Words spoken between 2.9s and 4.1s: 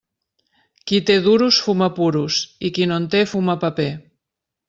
no en té fuma paper.